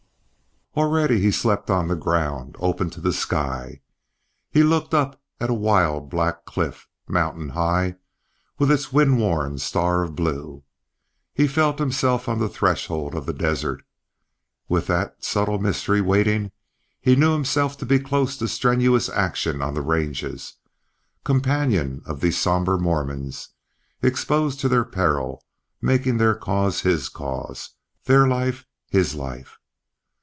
Already 0.73 1.19
he 1.19 1.31
slept 1.31 1.69
on 1.69 1.89
the 1.89 1.97
ground, 1.97 2.55
open 2.61 2.89
to 2.91 3.01
the 3.01 3.11
sky. 3.11 3.81
He 4.51 4.63
looked 4.63 4.93
up 4.93 5.21
at 5.37 5.49
a 5.49 5.53
wild 5.53 6.09
black 6.09 6.45
cliff, 6.45 6.87
mountain 7.09 7.49
high, 7.49 7.97
with 8.57 8.71
its 8.71 8.93
windworn 8.93 9.57
star 9.59 10.01
of 10.01 10.15
blue; 10.15 10.63
he 11.33 11.45
felt 11.45 11.77
himself 11.77 12.29
on 12.29 12.39
the 12.39 12.47
threshold 12.47 13.15
of 13.15 13.25
the 13.25 13.33
desert, 13.33 13.83
with 14.69 14.87
that 14.87 15.21
subtle 15.21 15.59
mystery 15.59 15.99
waiting; 15.99 16.53
he 17.01 17.17
knew 17.17 17.33
himself 17.33 17.77
to 17.79 17.85
be 17.85 17.99
close 17.99 18.37
to 18.37 18.47
strenuous 18.47 19.09
action 19.09 19.61
on 19.61 19.73
the 19.73 19.81
ranges, 19.81 20.55
companion 21.25 22.01
of 22.05 22.21
these 22.21 22.37
sombre 22.37 22.79
Mormons, 22.79 23.49
exposed 24.01 24.61
to 24.61 24.69
their 24.69 24.85
peril, 24.85 25.43
making 25.81 26.15
their 26.17 26.33
cause 26.33 26.79
his 26.79 27.09
cause, 27.09 27.71
their 28.05 28.25
life 28.25 28.65
his 28.89 29.13
life. 29.15 29.57